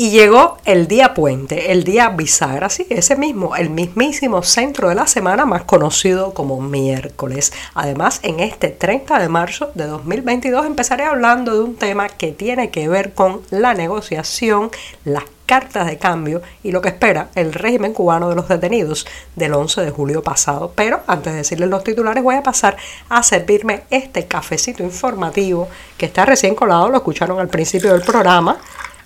[0.00, 4.94] Y llegó el día puente, el día bisagra, sí, ese mismo, el mismísimo centro de
[4.94, 7.52] la semana más conocido como miércoles.
[7.74, 12.70] Además, en este 30 de marzo de 2022 empezaré hablando de un tema que tiene
[12.70, 14.70] que ver con la negociación,
[15.04, 19.52] las cartas de cambio y lo que espera el régimen cubano de los detenidos del
[19.52, 20.72] 11 de julio pasado.
[20.74, 22.78] Pero antes de decirles los titulares voy a pasar
[23.10, 28.60] a servirme este cafecito informativo que está recién colado, lo escucharon al principio del programa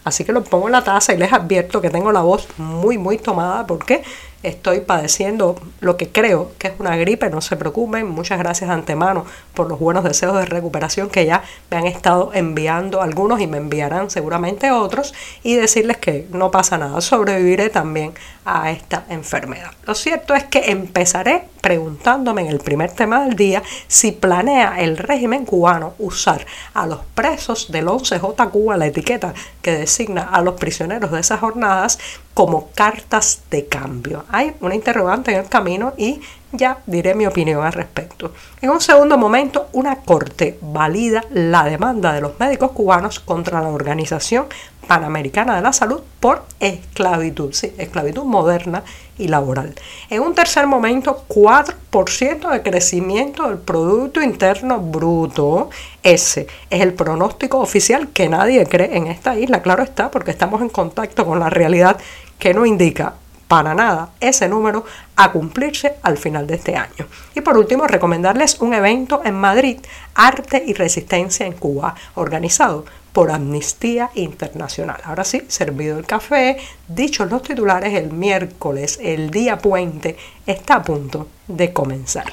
[0.04, 2.98] Así que lo pongo en la taza y les advierto que tengo la voz muy,
[2.98, 3.66] muy tomada.
[3.66, 4.02] Porque
[4.44, 8.74] estoy padeciendo lo que creo que es una gripe, no se preocupen, muchas gracias de
[8.74, 9.24] antemano
[9.54, 13.56] por los buenos deseos de recuperación que ya me han estado enviando algunos y me
[13.56, 18.12] enviarán seguramente otros y decirles que no pasa nada, sobreviviré también
[18.44, 19.72] a esta enfermedad.
[19.86, 24.98] Lo cierto es que empezaré preguntándome en el primer tema del día si planea el
[24.98, 29.32] régimen cubano usar a los presos del 11J Cuba, la etiqueta
[29.62, 31.98] que designa a los prisioneros de esas jornadas,
[32.34, 34.24] como cartas de cambio.
[34.28, 36.20] Hay una interrogante en el camino y
[36.56, 38.32] ya diré mi opinión al respecto.
[38.60, 43.68] En un segundo momento, una corte valida la demanda de los médicos cubanos contra la
[43.68, 44.46] Organización
[44.86, 48.82] Panamericana de la Salud por esclavitud, sí, esclavitud moderna
[49.16, 49.74] y laboral.
[50.10, 55.70] En un tercer momento, 4% de crecimiento del Producto Interno Bruto.
[56.02, 60.60] Ese es el pronóstico oficial que nadie cree en esta isla, claro está, porque estamos
[60.60, 61.96] en contacto con la realidad
[62.38, 63.14] que no indica
[63.48, 64.84] para nada ese número
[65.16, 67.06] a cumplirse al final de este año.
[67.34, 69.78] Y por último, recomendarles un evento en Madrid,
[70.14, 75.00] Arte y Resistencia en Cuba, organizado por Amnistía Internacional.
[75.04, 76.56] Ahora sí, servido el café,
[76.88, 80.16] dichos los titulares, el miércoles, el día puente,
[80.46, 82.32] está a punto de comenzar.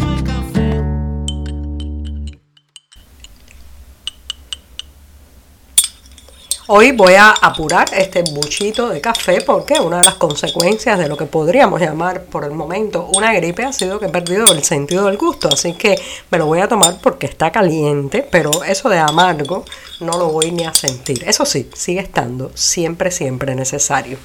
[6.73, 11.17] Hoy voy a apurar este buchito de café porque una de las consecuencias de lo
[11.17, 15.07] que podríamos llamar por el momento una gripe ha sido que he perdido el sentido
[15.07, 15.49] del gusto.
[15.51, 15.99] Así que
[16.29, 19.65] me lo voy a tomar porque está caliente, pero eso de amargo
[19.99, 21.25] no lo voy ni a sentir.
[21.27, 24.17] Eso sí, sigue estando siempre, siempre necesario.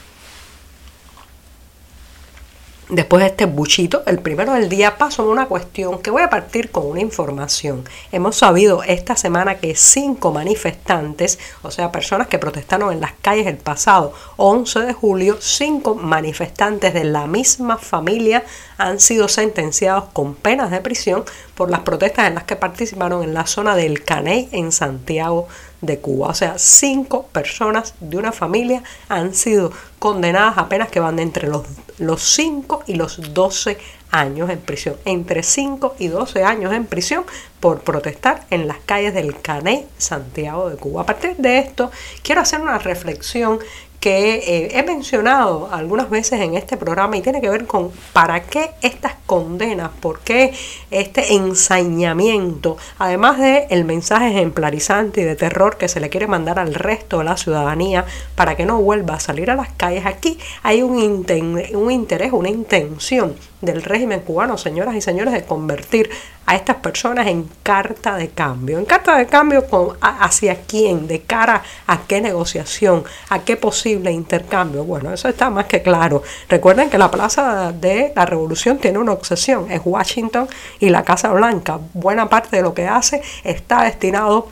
[2.89, 6.31] Después de este buchito, el primero del día, paso a una cuestión que voy a
[6.31, 7.83] partir con una información.
[8.13, 13.49] Hemos sabido esta semana que cinco manifestantes, o sea, personas que protestaron en las calles
[13.49, 18.45] el pasado 11 de julio, cinco manifestantes de la misma familia
[18.79, 21.25] han sido sentenciados con penas de prisión
[21.57, 25.49] por las protestas en las que participaron en la zona del Caney en Santiago
[25.81, 26.29] de Cuba.
[26.29, 31.63] O sea, cinco personas de una familia han sido condenadas apenas que van entre los,
[31.99, 33.79] los 5 y los 12
[34.11, 34.97] años en prisión.
[35.05, 37.25] Entre 5 y 12 años en prisión
[37.61, 41.03] por protestar en las calles del Cané, Santiago de Cuba.
[41.03, 41.91] A partir de esto,
[42.23, 43.59] quiero hacer una reflexión
[44.07, 48.45] que eh, he mencionado algunas veces en este programa y tiene que ver con para
[48.45, 50.55] qué estas condenas, por qué
[50.93, 56.61] este ensañamiento, además de el mensaje ejemplarizante y de terror que se le quiere mandar
[56.61, 58.05] al resto de la ciudadanía
[58.37, 61.27] para que no vuelva a salir a las calles, aquí hay un,
[61.75, 66.11] un interés, una intención del régimen cubano, señoras y señores, de convertir
[66.47, 68.79] a estas personas en carta de cambio.
[68.79, 71.09] ¿En carta de cambio con, hacia quién?
[71.09, 73.03] ¿De cara a qué negociación?
[73.31, 74.85] ¿A qué posible intercambio?
[74.85, 76.23] Bueno, eso está más que claro.
[76.49, 80.49] Recuerden que la Plaza de la Revolución tiene una obsesión, es Washington
[80.81, 81.79] y la Casa Blanca.
[81.95, 84.49] Buena parte de lo que hace está destinado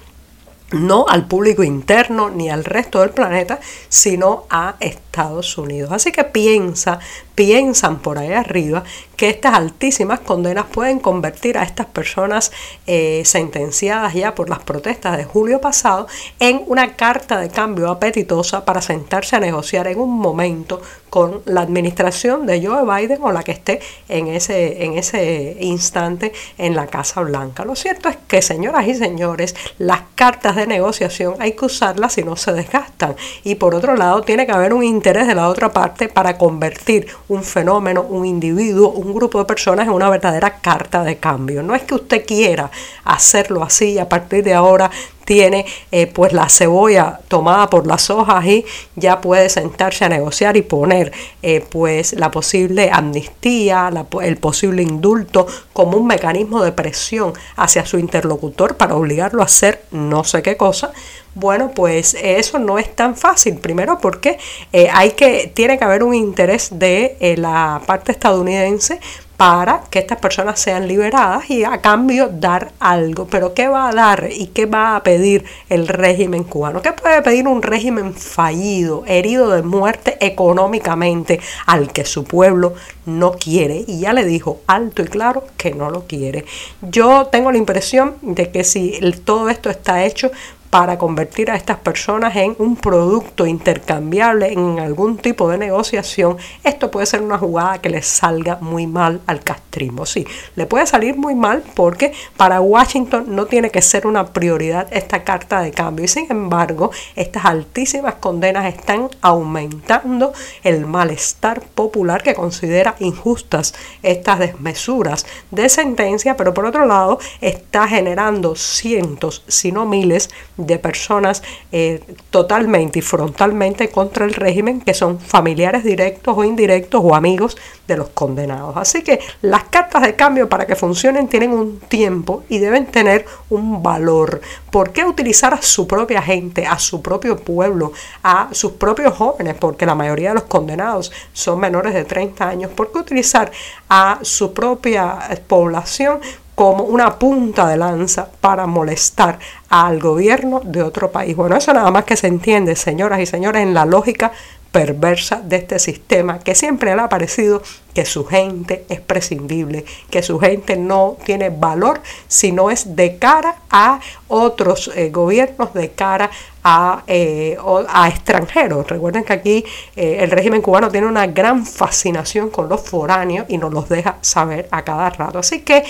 [0.72, 4.74] no al público interno ni al resto del planeta, sino a
[5.14, 5.92] Estados Unidos.
[5.92, 6.98] Así que piensa,
[7.36, 8.82] piensan por ahí arriba
[9.16, 12.50] que estas altísimas condenas pueden convertir a estas personas
[12.88, 16.08] eh, sentenciadas ya por las protestas de julio pasado
[16.40, 21.60] en una carta de cambio apetitosa para sentarse a negociar en un momento con la
[21.60, 23.78] administración de Joe Biden o la que esté
[24.08, 27.64] en ese, en ese instante en la Casa Blanca.
[27.64, 32.24] Lo cierto es que, señoras y señores, las cartas de negociación hay que usarlas si
[32.24, 33.14] no se desgastan.
[33.44, 37.06] Y por otro lado, tiene que haber un interés de la otra parte para convertir
[37.28, 41.62] un fenómeno, un individuo, un grupo de personas en una verdadera carta de cambio.
[41.62, 42.70] No es que usted quiera
[43.04, 44.90] hacerlo así y a partir de ahora
[45.26, 48.64] tiene eh, pues la cebolla tomada por las hojas y
[48.96, 51.12] ya puede sentarse a negociar y poner
[51.42, 53.90] eh, pues la posible amnistía,
[54.22, 59.84] el posible indulto como un mecanismo de presión hacia su interlocutor para obligarlo a hacer
[59.90, 60.92] no sé qué cosa.
[61.34, 63.56] Bueno, pues eso no es tan fácil.
[63.56, 64.38] Primero porque
[64.72, 69.00] eh, hay que, tiene que haber un interés de la parte estadounidense
[69.36, 73.26] para que estas personas sean liberadas y a cambio dar algo.
[73.26, 76.82] Pero ¿qué va a dar y qué va a pedir el régimen cubano?
[76.82, 82.74] ¿Qué puede pedir un régimen fallido, herido de muerte económicamente, al que su pueblo
[83.06, 83.84] no quiere?
[83.86, 86.44] Y ya le dijo alto y claro que no lo quiere.
[86.80, 90.30] Yo tengo la impresión de que si todo esto está hecho
[90.74, 96.90] para convertir a estas personas en un producto intercambiable en algún tipo de negociación, esto
[96.90, 100.04] puede ser una jugada que le salga muy mal al castrismo.
[100.04, 100.26] Sí,
[100.56, 105.22] le puede salir muy mal porque para Washington no tiene que ser una prioridad esta
[105.22, 110.32] carta de cambio y sin embargo estas altísimas condenas están aumentando
[110.64, 117.86] el malestar popular que considera injustas estas desmesuras de sentencia, pero por otro lado está
[117.86, 120.30] generando cientos, si no miles,
[120.66, 127.00] de personas eh, totalmente y frontalmente contra el régimen que son familiares directos o indirectos
[127.04, 127.56] o amigos
[127.86, 128.76] de los condenados.
[128.76, 133.26] Así que las cartas de cambio para que funcionen tienen un tiempo y deben tener
[133.50, 134.40] un valor.
[134.70, 139.54] ¿Por qué utilizar a su propia gente, a su propio pueblo, a sus propios jóvenes?
[139.58, 142.70] Porque la mayoría de los condenados son menores de 30 años.
[142.72, 143.50] ¿Por qué utilizar
[143.88, 146.20] a su propia población
[146.54, 151.34] como una punta de lanza para molestar al gobierno de otro país.
[151.34, 154.32] Bueno, eso nada más que se entiende, señoras y señores, en la lógica
[154.74, 157.62] perversa de este sistema que siempre le ha parecido
[157.94, 163.16] que su gente es prescindible, que su gente no tiene valor si no es de
[163.18, 166.28] cara a otros eh, gobiernos, de cara
[166.64, 167.56] a, eh,
[167.88, 168.88] a, extranjeros.
[168.88, 169.64] Recuerden que aquí
[169.94, 174.16] eh, el régimen cubano tiene una gran fascinación con los foráneos y nos los deja
[174.22, 175.38] saber a cada rato.
[175.38, 175.84] Así que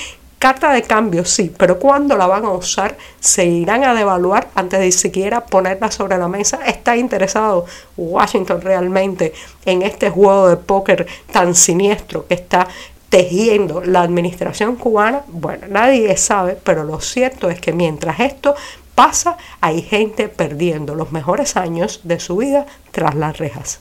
[0.45, 4.79] Carta de cambio, sí, pero cuando la van a usar, se irán a devaluar antes
[4.79, 6.59] de siquiera ponerla sobre la mesa.
[6.67, 7.65] ¿Está interesado
[7.97, 9.33] Washington realmente
[9.65, 12.69] en este juego de póker tan siniestro que está
[13.09, 15.23] tejiendo la administración cubana?
[15.29, 18.55] Bueno, nadie sabe, pero lo cierto es que mientras esto
[18.95, 23.81] pasa, hay gente perdiendo los mejores años de su vida tras las rejas.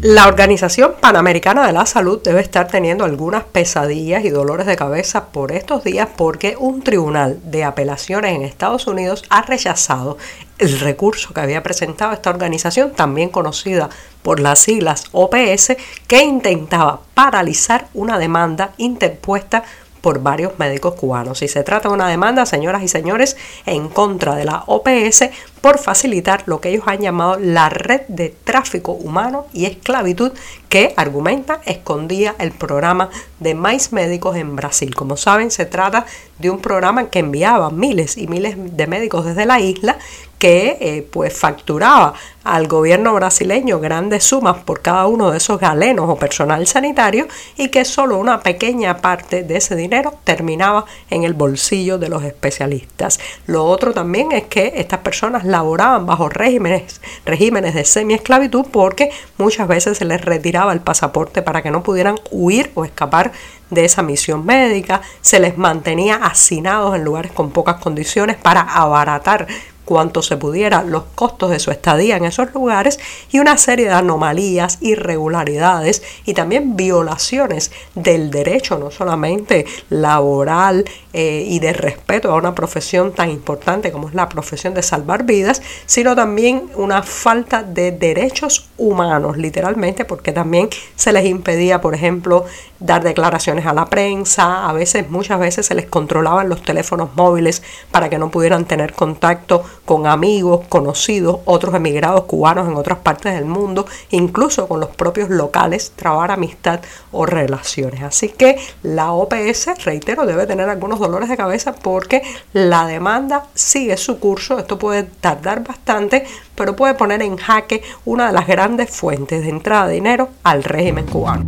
[0.00, 5.30] La Organización Panamericana de la Salud debe estar teniendo algunas pesadillas y dolores de cabeza
[5.30, 10.16] por estos días porque un tribunal de apelaciones en Estados Unidos ha rechazado
[10.58, 13.90] el recurso que había presentado esta organización, también conocida
[14.22, 19.64] por las siglas OPS, que intentaba paralizar una demanda interpuesta
[20.00, 21.42] por varios médicos cubanos.
[21.42, 23.36] Y se trata de una demanda, señoras y señores,
[23.66, 25.30] en contra de la OPS
[25.60, 30.32] por facilitar lo que ellos han llamado la red de tráfico humano y esclavitud
[30.68, 33.10] que argumenta escondía el programa
[33.40, 34.94] de Mais Médicos en Brasil.
[34.94, 36.06] Como saben, se trata
[36.38, 39.98] de un programa que enviaba miles y miles de médicos desde la isla
[40.38, 46.08] que eh, pues facturaba al gobierno brasileño grandes sumas por cada uno de esos galenos
[46.08, 51.34] o personal sanitario y que solo una pequeña parte de ese dinero terminaba en el
[51.34, 53.18] bolsillo de los especialistas.
[53.46, 59.66] Lo otro también es que estas personas laboraban bajo regímenes, regímenes de semiesclavitud porque muchas
[59.66, 63.32] veces se les retiraba el pasaporte para que no pudieran huir o escapar
[63.70, 69.46] de esa misión médica, se les mantenía hacinados en lugares con pocas condiciones para abaratar
[69.88, 73.94] cuanto se pudiera los costos de su estadía en esos lugares y una serie de
[73.94, 82.34] anomalías, irregularidades y también violaciones del derecho, no solamente laboral eh, y de respeto a
[82.34, 87.62] una profesión tan importante como es la profesión de salvar vidas, sino también una falta
[87.62, 92.44] de derechos humanos, literalmente, porque también se les impedía, por ejemplo,
[92.80, 97.62] dar declaraciones a la prensa, a veces, muchas veces se les controlaban los teléfonos móviles
[97.90, 103.34] para que no pudieran tener contacto con amigos, conocidos, otros emigrados cubanos en otras partes
[103.34, 106.80] del mundo, incluso con los propios locales, trabar amistad
[107.10, 108.02] o relaciones.
[108.02, 113.96] Así que la OPS, reitero, debe tener algunos dolores de cabeza porque la demanda sigue
[113.96, 118.90] su curso, esto puede tardar bastante, pero puede poner en jaque una de las grandes
[118.90, 121.46] fuentes de entrada de dinero al régimen cubano.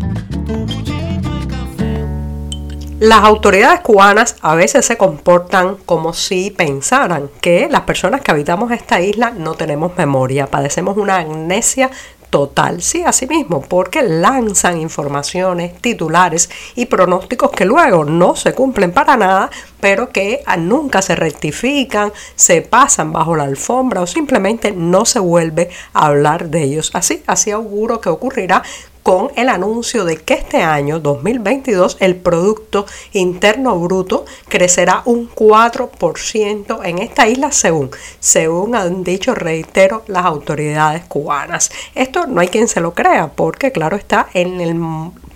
[3.01, 8.71] Las autoridades cubanas a veces se comportan como si pensaran que las personas que habitamos
[8.73, 11.91] esta isla no tenemos memoria, padecemos una amnesia
[12.29, 18.93] total, sí, así mismo, porque lanzan informaciones, titulares y pronósticos que luego no se cumplen
[18.93, 25.07] para nada, pero que nunca se rectifican, se pasan bajo la alfombra o simplemente no
[25.07, 26.91] se vuelve a hablar de ellos.
[26.93, 28.63] Así, así auguro que ocurrirá
[29.03, 36.81] con el anuncio de que este año 2022 el Producto Interno Bruto crecerá un 4%
[36.85, 41.71] en esta isla según, según han dicho, reitero, las autoridades cubanas.
[41.95, 44.75] Esto no hay quien se lo crea porque claro está en el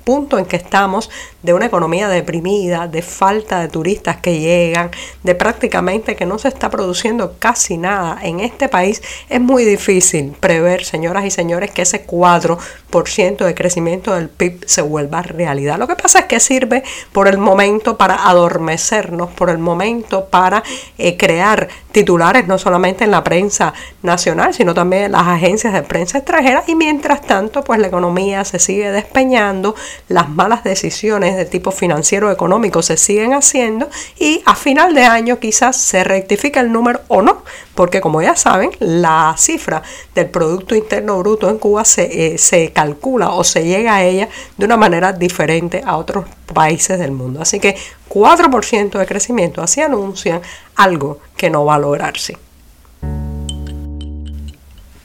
[0.05, 1.11] punto en que estamos
[1.43, 4.91] de una economía deprimida, de falta de turistas que llegan,
[5.23, 10.35] de prácticamente que no se está produciendo casi nada en este país, es muy difícil
[10.39, 15.79] prever, señoras y señores, que ese 4% de crecimiento del PIB se vuelva realidad.
[15.79, 16.83] Lo que pasa es que sirve
[17.13, 20.63] por el momento para adormecernos, por el momento para
[20.99, 25.83] eh, crear titulares no solamente en la prensa nacional, sino también en las agencias de
[25.83, 29.75] prensa extranjera y mientras tanto pues la economía se sigue despeñando,
[30.09, 35.39] las malas decisiones de tipo financiero económico se siguen haciendo y a final de año
[35.39, 37.43] quizás se rectifica el número o no,
[37.75, 39.83] porque como ya saben, la cifra
[40.15, 44.29] del Producto Interno Bruto en Cuba se, eh, se calcula o se llega a ella
[44.57, 47.41] de una manera diferente a otros países del mundo.
[47.41, 47.77] Así que
[48.09, 50.41] 4% de crecimiento, así anuncian
[50.77, 52.37] algo que no va a lograrse.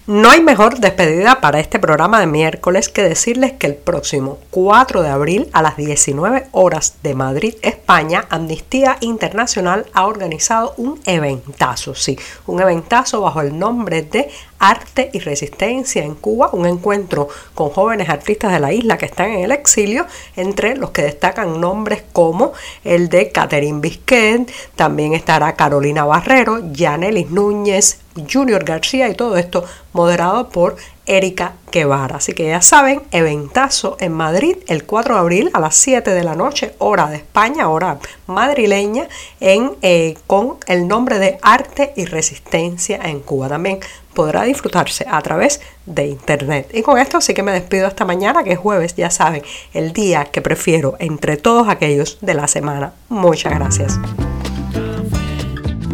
[0.10, 5.04] No hay mejor despedida para este programa de miércoles que decirles que el próximo 4
[5.04, 11.94] de abril a las 19 horas de Madrid, España, Amnistía Internacional ha organizado un eventazo,
[11.94, 17.70] sí, un eventazo bajo el nombre de Arte y Resistencia en Cuba, un encuentro con
[17.70, 22.04] jóvenes artistas de la isla que están en el exilio, entre los que destacan nombres
[22.14, 28.02] como el de Catherine Bisquet, también estará Carolina Barrero, Yanelis Núñez,
[28.32, 29.64] Junior García y todo esto
[29.94, 30.76] moderado por
[31.10, 32.18] Erika Guevara.
[32.18, 36.24] Así que ya saben, eventazo en Madrid el 4 de abril a las 7 de
[36.24, 39.10] la noche, hora de España, hora madrileña,
[39.42, 43.50] eh, con el nombre de Arte y Resistencia en Cuba.
[43.50, 43.80] También
[44.14, 46.70] podrá disfrutarse a través de internet.
[46.74, 49.94] Y con esto sí que me despido esta mañana, que es jueves, ya saben, el
[49.94, 52.94] día que prefiero entre todos aquellos de la semana.
[53.10, 54.00] Muchas gracias.